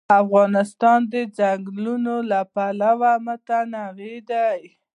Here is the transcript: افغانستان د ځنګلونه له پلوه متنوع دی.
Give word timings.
افغانستان 0.21 0.99
د 1.13 1.15
ځنګلونه 1.37 2.13
له 2.29 2.39
پلوه 2.53 3.11
متنوع 3.25 3.87
دی. 4.29 4.57